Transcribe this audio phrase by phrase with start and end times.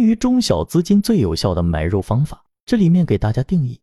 [0.00, 3.78] 对于中小资金最有效的买入方法，这里面给大家定义，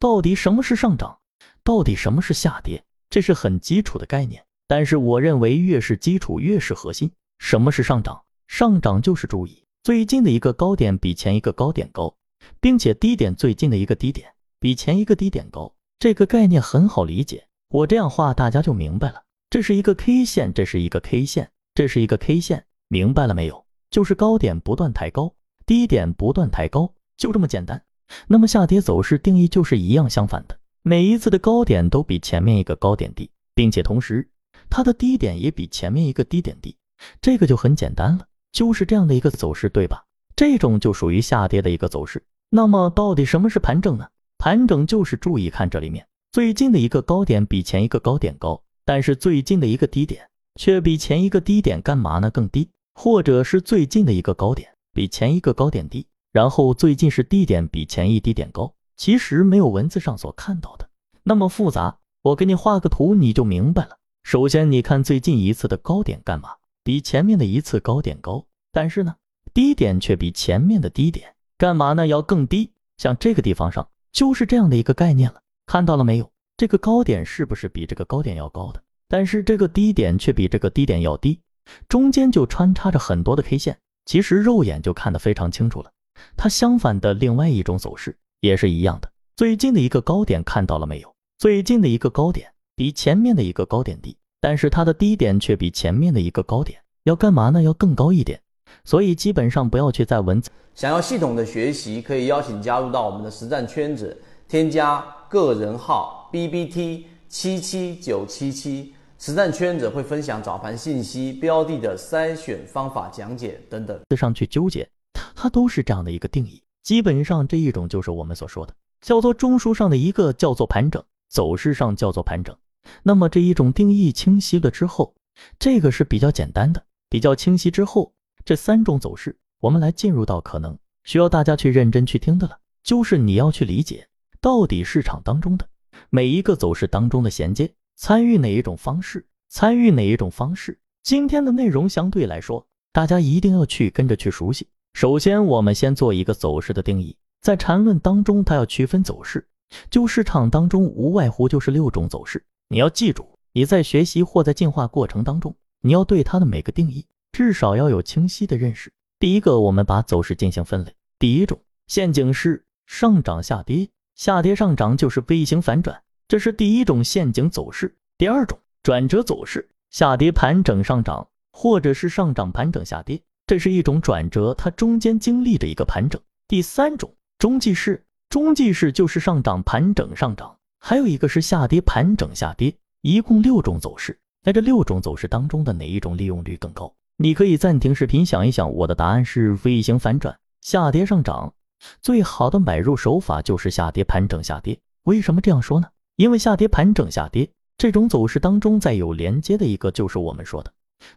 [0.00, 1.16] 到底什么是上涨，
[1.62, 4.44] 到底什么是下跌，这是很基础的概念。
[4.66, 7.08] 但是我认为越是基础越是核心。
[7.38, 8.20] 什么是上涨？
[8.48, 12.12] 上涨就是注意最近的一个高点比前一个高点高，
[12.60, 14.28] 并且低点最近的一个低点
[14.58, 15.72] 比前一个低点高。
[16.00, 19.22] 这个概念很好理解，我这样画大家就明白了。
[19.48, 23.64] 这是一个 K 线，这是一个 K 线，这是一个 K 线，明白了没有？
[23.88, 25.32] 就是高点不断抬高。
[25.70, 27.80] 低点不断抬高，就这么简单。
[28.26, 34.28] 那么下跌走势定义就是一样相反的，每一次的高点都比前面一个高点低，并且同时
[34.68, 36.76] 它的低点也比前面一个低点低，
[37.22, 40.04] 这个就很简单了，就是这样的一个走势，对吧？
[40.34, 42.20] 这种就属于下跌的一个走势。
[42.48, 44.08] 那么到底什么是盘整呢？
[44.38, 52.28] 盘整就是注意看这里面最近的一个高点比前一个高点高，但是最近的一个低点却比前一个低点干嘛呢？
[52.28, 54.68] 更低，或者是最近的一个高点。
[54.92, 60.88] 比前一个高点低，然后最近是低点比前一低点高，其实没有文字上所看到的
[61.22, 61.98] 那么复杂。
[62.22, 63.98] 我给你画个图，你就明白了。
[64.22, 66.50] 首先，你看最近一次的高点干嘛？
[66.84, 69.14] 比前面的一次高点高，但是呢，
[69.54, 72.06] 低点却比前面的低点干嘛呢？
[72.06, 72.72] 要更低。
[72.98, 76.30] 像这个地方上就是这样的一个概念了，看到了没有？
[76.58, 78.82] 这个高点是不是比这个高点要高的？
[79.08, 81.40] 但是这个低点却比这个低点要低，
[81.88, 83.78] 中间就穿插着很多的 K 线。
[84.10, 85.92] 其实肉眼就看得非常清楚了，
[86.36, 89.08] 它相反的另外一种走势也是一样的。
[89.36, 91.14] 最近的一个高点看到了没有？
[91.38, 97.62] 最近的一个高点比前面的一个高点低，但是它的低点却比前面的一个高点要干嘛呢？
[97.62, 98.40] 要更高一点。
[98.82, 100.50] 所以基本上不要去在文字。
[100.74, 108.92] 想要系统的学习，可以邀请加入到我们的实战圈子，添加个人号 B B T 七七九七七。
[109.22, 114.00] 实战圈子会分享早盘信息、标的的筛选方法讲解等等。
[114.16, 114.88] 上去纠结，
[115.34, 116.62] 它都是这样的一个定义。
[116.82, 122.56] 基本上这一种就是我们所说的叫做中枢上的一个叫做盘整，走势上叫做盘整。
[123.02, 125.14] 那么这一种定义清晰了之后，
[125.58, 134.08] 这个是比较简单的，比较清晰之后，这三种走势，我们来进入到可能需要大家去认真去听的了，就是你要去理解
[134.40, 135.68] 到底市场当中的
[136.08, 137.70] 每一个走势当中的衔接。
[138.00, 139.26] 参与哪一种方式？
[139.50, 140.80] 参与哪一种方式？
[141.02, 144.66] 今天的内容相对来说，大家一定要去跟着去熟悉。
[144.94, 147.14] 首先，我们先做一个走势的定义。
[147.42, 149.46] 在缠论当中，它要区分走势，
[149.90, 152.42] 就市场当中无外乎就是六种走势。
[152.70, 158.90] 你要记住，你在学习或在进化过程当中，你要对它的每个定义至少要有清晰的认识。
[159.18, 160.94] 第一个，我们把走势进行分类。
[161.18, 166.00] 第一种陷阱是上涨下跌，下跌上涨就是 V 型反转。
[166.30, 167.92] 这是第一种陷阱走势。
[168.16, 176.22] 第二种转折走势，下跌盘整上涨，或者是上涨盘整下跌，这是一种转折，它中间经历着一个盘整。
[176.46, 184.16] 第三种中继式，中继式就是上涨盘整上涨，还有一个是下跌盘整下跌，一共六种走势。
[184.44, 186.94] 在这六种走势当中的哪一种利用率更高？
[187.16, 191.52] 你可以暂停视频想一想，我的答案是 V 型反转，下跌上涨，
[192.00, 194.78] 最好的买入手法就是下跌盘整下跌。
[195.02, 195.88] 为什么这样说呢？
[196.20, 200.70] 因为下跌盘整下跌这种走势当中，再有连接的一个就是我们说的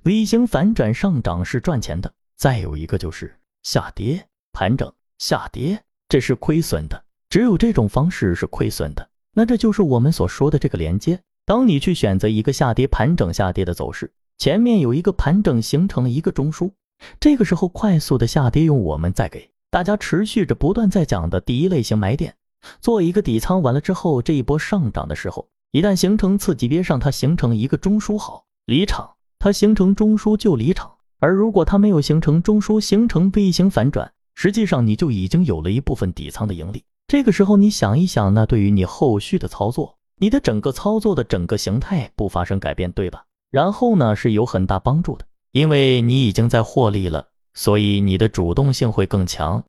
[0.04, 7.04] V 型反转上涨是赚钱的，再有一个就是下跌盘整下跌，这是亏损的。
[7.28, 11.20] 只有这种方式是亏损的，那这就是我们所说的这个连接。
[11.44, 16.72] 当你去选择一个下跌盘整下跌的走势，前面有一个盘整形成了一个中枢，
[17.20, 22.34] 这个时候快速的下跌，用我们再给大家持续着不断在讲的第一类型买点。
[22.82, 30.92] 做一个底仓完了之后，这一波上涨的时候，一旦形成次级别上，它形成一个中枢，好离场，它形成中枢就离场。
[31.20, 36.84] 而如果它没有形成中枢，形成 V 型反转，实际上你就已经有了一部分底仓的盈利。
[37.08, 43.26] 这个时候你想一想，那对于你后续的操作，你的整个操作的整个形态不发生改变，对吧？
[43.52, 49.64] 然后呢是有很大帮助的，因为你已经在获利了，所以你的主动性会更强。